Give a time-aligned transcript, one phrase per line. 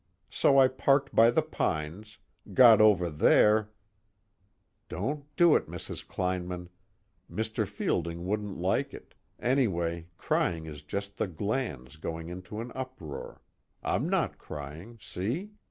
[0.31, 2.17] So I parked by the pines,
[2.55, 3.69] got over there"
[4.89, 6.07] _Don't do it, Mrs.
[6.07, 6.69] Kleinman:
[7.31, 7.67] Mr.
[7.67, 13.43] Fielding wouldn't like it, anyway crying is just the glands going into an uproar.
[13.83, 15.51] I'm not crying see?